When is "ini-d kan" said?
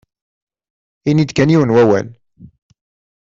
1.09-1.51